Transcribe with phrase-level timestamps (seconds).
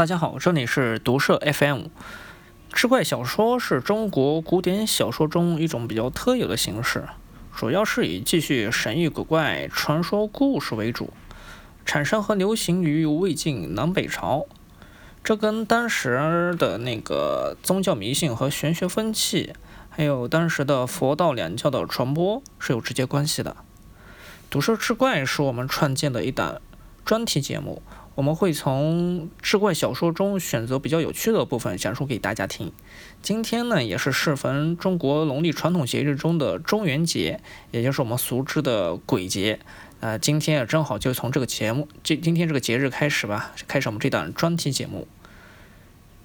[0.00, 1.82] 大家好，这里是毒社 FM。
[2.72, 7.04] 志怪小说是中国古典小说中一种比较特有的形式，
[7.54, 11.12] 主要是以继续神异鬼怪传说故事为主，
[11.84, 14.46] 产生和流行于魏晋南北朝。
[15.22, 19.52] 这跟当时的那个宗教迷信和玄学风气，
[19.90, 23.54] 还有当时的佛道两教的传播是有直接关系的。
[24.48, 26.62] 毒社志怪是我们创建的一档
[27.04, 27.82] 专题节目。
[28.20, 32.70] 我们会从志怪小说中选择比较有趣的部分讲述给大家听。
[33.22, 39.58] 今天呢，也是适逢中国农历传统节日中的中元节，也就是我们俗知的鬼节。
[40.00, 45.08] 呃，今天也正好就从这个节目，这今天这个节日开始吧，开始我们这档专题节目。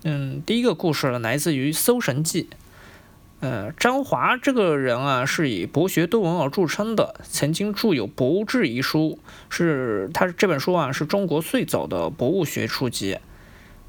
[0.03, 2.49] 嗯，第一个故事来自于《搜神记》。
[3.45, 9.19] 呃，张华这个人啊，是以博学多闻而著称的，曾经著有《博物志》一书，
[9.51, 13.19] 是他这本书啊，是中国最早的博物学书籍。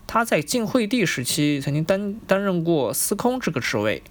[0.06, 4.02] 他在晋惠帝时期曾经担担任过司空这个职位。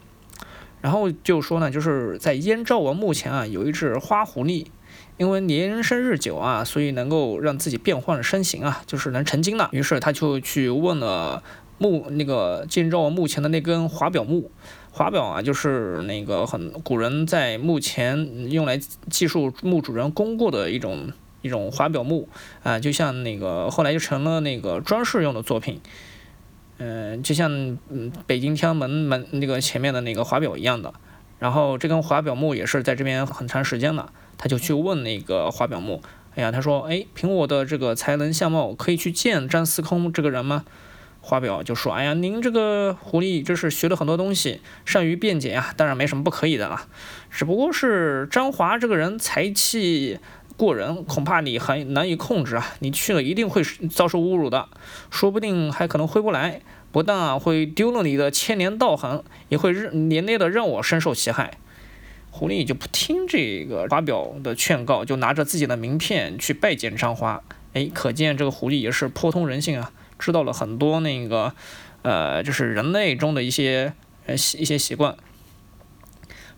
[0.81, 4.65] 然后就说呢，就是在燕昭王墓前啊，有一只花狐狸，
[5.17, 9.69] 因为年生日久啊，所以能够让自己变换身形啊，就是能成精了。
[9.71, 11.43] 于是他就去问了
[11.77, 14.49] 墓那个晋昭王墓前的那根华表木。
[14.97, 18.77] 华表啊，就是那个很古人在墓前用来
[19.09, 22.29] 记述墓主人功过的一种一种华表木
[22.63, 25.81] 啊，就像那个后来就成了那个装饰用的作品，
[26.77, 27.51] 嗯，就像
[27.89, 30.93] 嗯北京天安门门那个前面的那个华表一样的。
[31.39, 36.01] 然后这根华表木也是在这边很长时间了，他就去问那个华表木，
[36.35, 40.63] 哎呀，他说，哎，凭我的这个才能相貌，可以去见张司空这个人吗？
[41.27, 46.85] 华表就说：“哎呀，您这个狐狸这是学了很多东西，善于辩解呀，当然没什么不可以的啦。
[47.31, 50.19] 只不过是张华这个人才气
[50.55, 52.75] 过人，恐怕你很难以控制啊。
[52.77, 54.69] 你去了一定会遭受侮辱的，
[55.09, 56.61] 说不定还可能回不来。
[56.91, 61.57] 不但啊会丢了你的千年道行，也会连累的让我深受其害。”
[62.29, 67.41] 狐狸就不听这个华表的劝告，就拿着自己的名片去拜见张华。
[67.73, 69.91] 哎，可见这个狐狸也是颇通人性啊。
[70.19, 71.53] 知道了很多那个，
[72.01, 73.93] 呃，就是人类中的一些
[74.25, 75.15] 呃习一些习惯。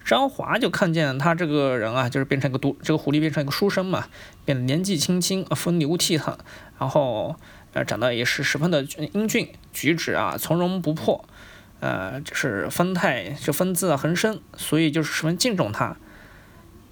[0.06, 4.08] 张华就看见他这个人啊，就是变成一个读这个狐狸变成一个书生嘛，
[4.46, 6.38] 变得年纪轻轻，风流倜傥，
[6.80, 7.36] 然后
[7.74, 11.28] 呃长得也是十分的英俊，举止啊从容不迫，
[11.82, 15.98] 呃就是风态就风姿横生，所以就是十分敬重他。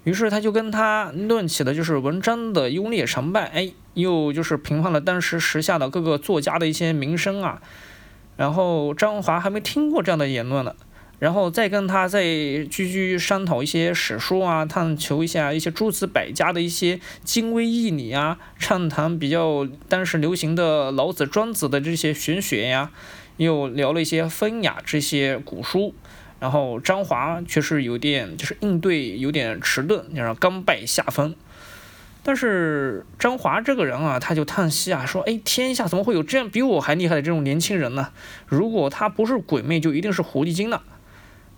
[0.05, 7.61] 于是他就跟他论起了就是文章的优劣成败，哎，又就是评判了当时时下的各个作家的一些名声啊。
[8.37, 10.75] 然后张华还没听过这样的言论呢，
[11.19, 12.21] 然后再跟他再
[12.69, 22.91] 继续商讨一些史书啊，探求一下一些诸子百家的一些精微义理啊，畅谈比较当时流行的老子、庄子的这些玄学呀，
[23.37, 25.95] 又聊了一些风雅这些古书。
[26.39, 31.35] 然后张华却是有点，就是应对有点迟钝，然后甘拜下风。
[32.23, 38.09] 但是张华这个人啊，他就叹息啊，说：“哎，天下怎么会有这样比我还厉害的这种年轻人呢？
[38.47, 40.81] 如果他不是鬼魅，就一定是狐狸精了。”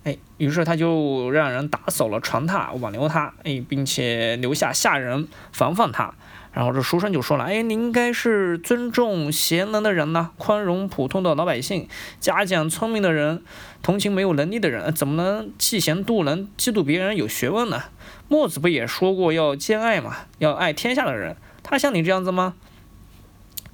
[0.04, 6.14] 哎，于是他就让人打扫了床榻，挽留他，哎，并且留下下人防范他。
[6.54, 11.88] 然后这书生就说了：“哎，你应该是尊重贤能的人呢，宽容普通的老百姓，
[12.20, 13.44] 嘉奖聪明的人，
[13.84, 17.84] 同情没有能力的人，怎么能嫉贤妒能，嫉妒别人有学问呢？
[18.28, 22.56] 墨子不也说过要兼爱嘛，要爱天下的人，他像你这样子吗？”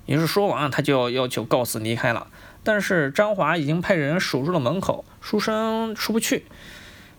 [0.06, 2.28] 于是说完，他就要要求告辞离开了。
[2.66, 6.46] 但是张华已经派人守住了门口，书生出不去。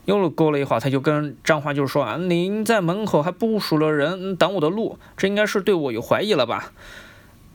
[0.04, 6.72] 又过了一会儿，他就跟张华就说啊：“您在门口还部署了人挡我的路，这应该是对我有怀疑了吧？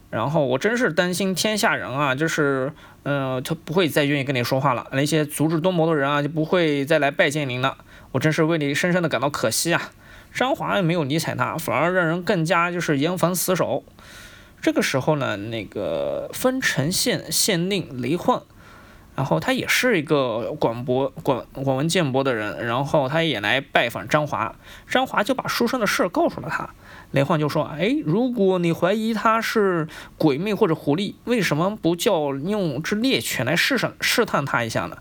[0.10, 2.74] 然后我真是担心天下人啊，就是，
[3.04, 4.88] 嗯，他不会再愿意跟你说话了。
[4.92, 7.78] 那些足智多谋的人啊，就不会再来拜见您了。
[8.14, 9.92] 我真是为你深深的感到可惜啊。”
[10.34, 13.84] 张华也没有理睬他，反而让人更加就是严防死守。
[14.62, 18.42] 这个时候呢，那个丰城县县令雷焕。
[19.20, 24.56] 然后他也是一个广博广广闻见博的人，然后他也来拜访张华，
[24.88, 26.70] 张华就把书生的事告诉了他。
[27.12, 34.96] 雷焕就说：“哎，如果你怀疑他是鬼魅或者狐狸，为什么不叫用只猎犬来试上试探他一下呢？”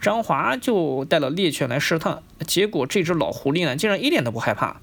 [0.00, 4.76] 张华就带了猎犬来试探，结果这只老狐狸呢，竟然一点都不害怕。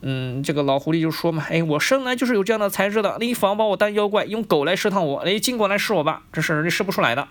[0.00, 7.28] 嗯，这个老狐狸就说嘛：“哎，我生来就是有这样的才智的，你反而把我当妖怪，用狗来试探我，哎，尽管来试我吧，这是你试不出来的。”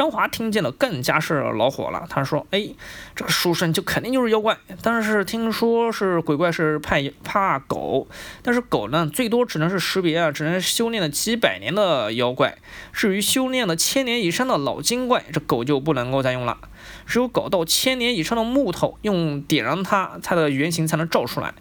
[0.00, 2.06] 张华听见了，更加是恼火了。
[2.08, 2.70] 他说：“哎，
[3.14, 4.56] 这个书生就肯定就是妖怪。
[4.80, 8.08] 但是听说是鬼怪是怕怕狗，
[8.42, 12.56] 但是狗呢，最多只能是识别啊，只能修炼了几百年的妖怪。
[12.94, 16.56] 至于修炼了千年以上的老精怪，这狗就不能够再用了。
[17.04, 21.52] 只有搞到千年以上的木头，用点燃它，它的原型才能照出来。”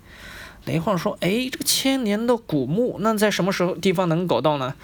[0.63, 4.75] 雷晃说：“哎，这个千年的古墓，那在什么时候地方能搞到呢？”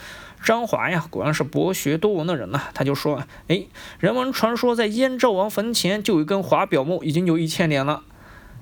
[0.45, 2.61] 张华呀，果然是博学多闻的人呐。
[2.75, 3.65] 他就说：“哎，
[3.99, 8.03] 人们传说在燕赵王坟前就有一根华表木，已经有一千年了。”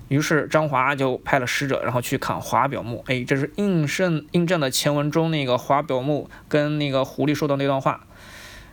[0.08, 3.04] 于是张华就派了使者，然后去砍华表木。
[3.06, 8.06] 哎，这是印证印证了前文中那个华表木跟那个狐狸说的那段话。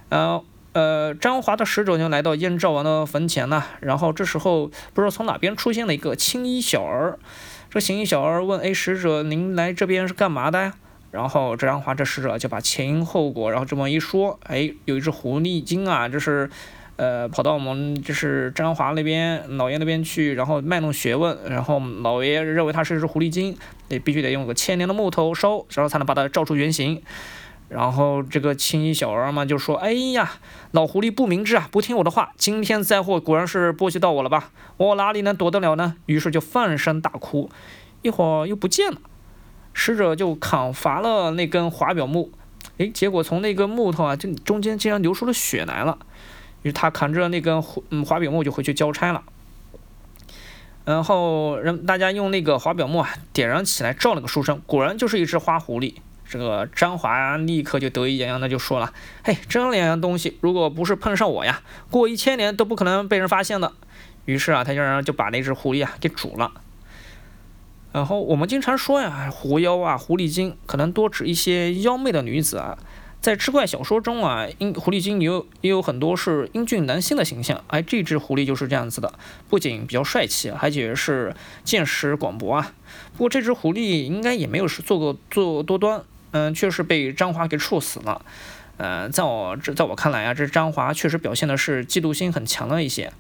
[0.07, 0.41] 呃
[0.73, 3.65] 呃，张华的使者就来到燕赵王的坟前呐。
[3.81, 7.19] 然后这时候不知道从哪边出现了一个青衣小儿。
[7.69, 10.73] 这青衣小儿问：“哎，使者，您来这边是干嘛的呀？”
[11.11, 16.49] 然后这张华这使者就把前因后果，然后这么一说，哎，有一只狐狸精啊，就是，
[16.95, 23.57] 呃，跑到我们就是张华那边老爷那边去，然后卖弄学问，然后老爷认为他是一只狐狸精，
[23.89, 27.01] 得必须得用个千年的木头烧，然后才能把它照出原形。
[27.67, 30.33] 然后这个青衣小儿嘛就说：“哎呀，
[30.71, 34.51] 老狐狸不明智啊，不听我的话，今天灾祸果然是波及到我了吧？
[34.75, 37.49] 我哪里能躲得了呢？”于是就放声大哭，
[38.01, 38.97] 一会儿又不见了。
[39.73, 42.31] 使者就砍伐了那根华表木，
[42.77, 45.97] 哎，结果从那根木头啊，就中间竟然流出了血来了。
[46.61, 49.23] 于是他扛着那根嗯华表木就回去交差了。
[50.83, 55.95] 然后让大家用那个华表木啊点燃起来照那个书生，果然就是一只花狐狸。
[56.27, 63.73] 这个张华立刻就得意洋洋的就说了：“嘿，这两样东西，如果不是碰上我呀，过一千年都不可能被人发现的。”
[64.25, 66.51] 于是啊，他就让就把那只狐狸啊给煮了。
[67.91, 72.77] 然后我们经常说呀，狐妖啊、狐狸精，可能多指一些妖媚的女子啊。
[73.19, 77.63] 在志怪小说中啊，英狐狸精也有也有很多是英俊男性的形象。
[77.67, 79.13] 哎，这只狐狸就是这样子的，
[79.47, 82.73] 不仅比较帅气，而且是见识广博啊。
[83.13, 86.01] 不过这只狐狸应该也没有是做过作多端，
[86.31, 88.25] 嗯，确实被张华给处死了。
[88.77, 93.13] 嗯，在我这在我看来啊，这张华确实表现的是嫉妒心很强的一些。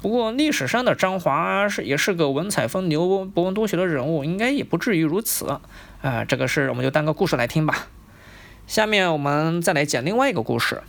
[0.00, 5.60] 不过历史上的张华是也是个文采风流、博闻多学的人物，应该也不至于如此。
[6.02, 7.88] 啊，这个事我们就当个故事来听吧。
[8.68, 10.82] 下面我们再来讲另外一个故事。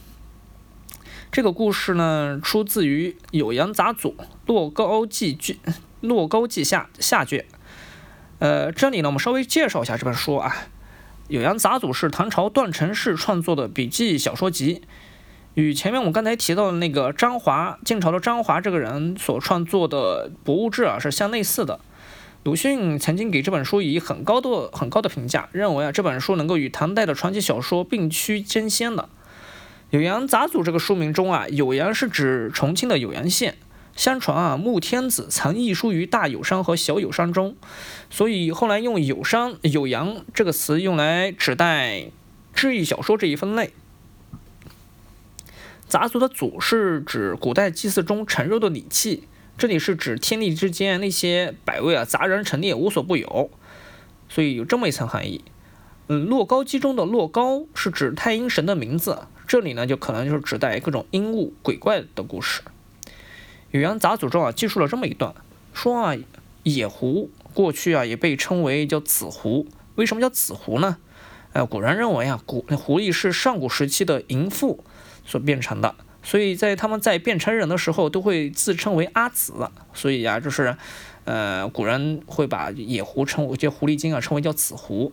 [1.31, 4.15] 这个故事呢，出自于《酉阳杂俎·
[4.45, 5.55] 洛高记卷》
[6.01, 7.45] 《洛高记下》下卷。
[8.37, 10.55] 呃，这里呢，我们稍微介绍一下这本书啊，
[11.35, 14.83] 《酉阳杂俎》是唐朝段成式创作的笔记小说集。
[15.59, 21.81] 与前面我们刚才提到的那个张华，晋朝的张华这个人所创作的《博物志》啊，是相类似的。
[22.43, 29.09] 鲁迅曾经给这本书以很高的、很高的评价，认为啊这本书能够与唐代的传奇小说并驱争先的。
[29.97, 33.57] 《酉阳杂俎》这个书名中啊，酉阳是指重庆的酉阳县。
[33.97, 37.57] 相传啊，穆天子曾译书于大有山和小有山中，
[38.09, 42.05] 所以后来用有山、酉阳这个词用来指代
[42.53, 43.71] 志异小说这一分类。
[45.89, 49.23] 杂族的祖是指古代祭祀中盛肉的礼器，
[49.57, 53.49] 这里是指天地之间那些百味啊杂人陈列无所不有，
[54.29, 55.43] 所以有这么一层含义。
[56.07, 62.61] 嗯，洛高基中的洛高是指太阴神的名字，这里呢就可能就是指代各种阴物鬼怪的故事。
[63.71, 65.33] 酉阳杂祖中啊记述了这么一段，
[65.73, 66.15] 说啊
[66.61, 70.97] 野狐过去啊也被称为叫紫狐，为什么叫紫狐呢？
[71.53, 74.83] 呃，古人认为啊古狐狸是上古时期的淫妇。
[75.29, 75.93] 所变成的，
[76.23, 80.75] 所以在他们在变成人的时候都会自称为阿紫，所以呀，就是，
[81.25, 85.11] 呃，古人会把野狐称为叫狐狸精啊，称为叫紫狐，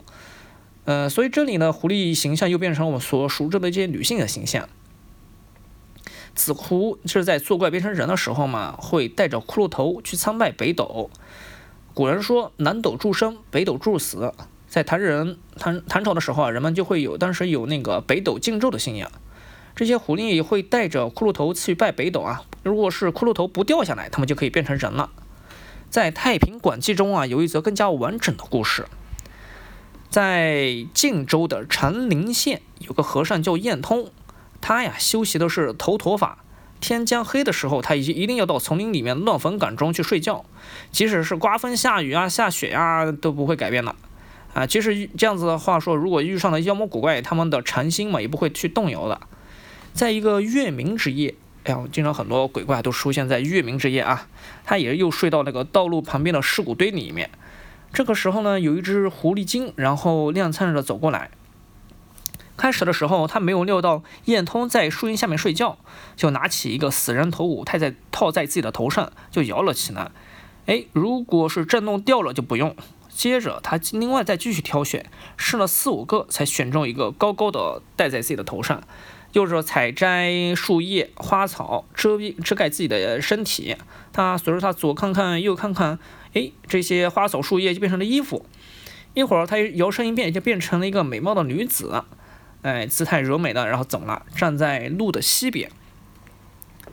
[0.87, 4.67] 呃，所以这里呢，狐狸形象又变成我们所熟知的这些女性的形象。
[6.35, 11.11] 紫狐是在作怪变成人的时候嘛，会带着骷髅头去参拜北斗。
[11.93, 14.33] 古人说南斗助生，北斗助死，
[14.67, 19.11] 在唐人唐唐朝的时候啊，人们就会有当时有那个北斗敬咒的信仰。
[19.77, 22.43] 这些狐狸会带着骷髅头去拜北斗啊！
[22.63, 25.11] 如果是骷髅头不掉下来，他们就可以变成人了。
[25.91, 28.87] 在《太平广记》中啊，有一则更加完整的故事。
[30.09, 34.11] 在晋州的长陵县，有个和尚叫晏通，
[34.63, 36.39] 他呀修习的是头陀法。
[36.81, 40.47] 天将黑的时候，他已经一定要到丛林里面乱坟岗中去睡觉，
[40.91, 43.95] 即使是刮风下雨啊、下雪呀，都不会改变的。
[44.55, 49.21] 啊，其实这样子的话说，如果遇上了妖魔鬼怪，他们的禅心嘛，也不会去动摇的。
[49.97, 51.35] 在一个月明之夜，
[51.65, 54.29] 哎呀，经常很多鬼怪都出现在月明之夜啊。
[54.63, 57.31] 他也又睡到那个道路旁边的尸骨堆里面。
[57.95, 61.31] 这个时候呢，有一只狐狸精，然后踉跄着走过来。
[62.59, 65.79] 开始的时候，他没有料到燕通在树荫下面睡觉，
[66.15, 70.11] 就拿起一个死人头骨套在套在自己的头上，就摇了起来。
[70.67, 72.77] 哎，如果是震动掉了就不用。
[73.09, 75.07] 接着他另外再继续挑选，
[75.39, 78.83] 试了四五个才选中一个高高的戴在自己的头上。
[79.37, 83.77] 又是采摘树叶、花草遮蔽遮盖自己的身体。
[84.11, 85.99] 他随着他左看看右看看，
[86.33, 88.47] 哎，这些花草树叶就变成了衣服。
[89.13, 92.03] 一会儿他摇身一变，就变成了一个美貌的女子。
[92.63, 95.71] 哎，姿态柔美的，然后走了，站在路的西边，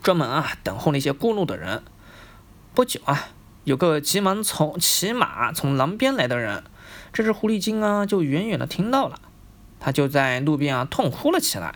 [0.02, 1.82] 专门啊等候那些过路的人。
[2.74, 3.30] 不久啊，
[3.64, 6.66] 有个急忙从骑马从南边来的人，
[7.14, 9.22] 这只狐狸精啊就远远的听到了，
[9.80, 11.76] 他就在路边啊痛哭了起来。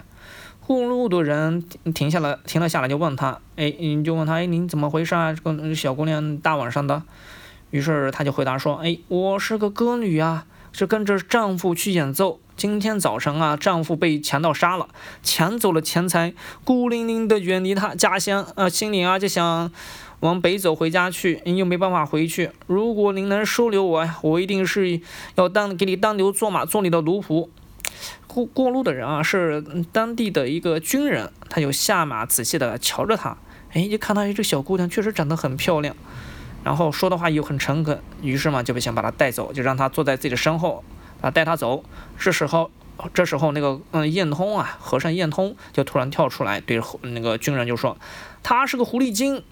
[0.68, 1.64] 过路的人
[1.96, 5.32] 停下了，停了下来，就问他：“哎，你就问他，哎，您怎么回事啊？
[5.32, 7.04] 这个小姑娘大晚上的。”
[7.72, 12.42] 于是他就回答说：“哎，我是个歌女啊，是跟着丈夫去演奏。
[12.58, 14.90] 今天早晨啊，丈夫被强盗杀了，
[15.24, 16.34] 抢走了钱财，
[16.66, 19.72] 孤零零的远离他家乡，啊，心里啊就想
[20.20, 22.52] 往北走回家去，又没办法回去。
[22.66, 25.00] 如果您能收留我呀，我一定是
[25.36, 27.48] 要当给你当牛做马，做你的奴仆。”
[28.28, 33.38] 过过路的人啊，是当地的一个军人，他就下马仔细的瞧着他，
[33.72, 35.96] 哎，就看到这小姑娘确实长得很漂亮，
[36.64, 40.84] 然后说的话又很诚恳，于是嘛就想把她带走，就让她坐在自己的身后，
[41.22, 41.84] 啊，带她走。
[42.20, 42.70] 这时候，
[43.14, 47.98] 这时候那个嗯燕通啊，和尚燕通就突然跳出来，对那个军人就说，
[48.44, 49.44] 她是个狐狸精。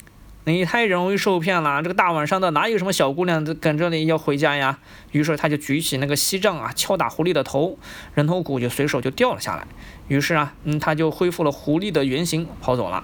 [0.45, 4.77] 你太容易受骗了，这个大晚上的哪有什么小姑娘跟着你要回家呀？
[5.11, 7.77] 于是他就举起那个锡杖啊，敲打狐狸的头，
[8.13, 9.65] 人头骨就随手就掉了下来。
[10.07, 13.03] 于是啊，嗯，他就恢复了狐狸的原形，跑走了。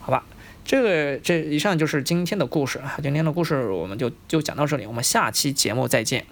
[0.00, 0.24] 好吧，
[0.64, 6.24] 这个这以上就是今天的故事啊，今天的故事我们就就讲到这里，我们下期节目再见。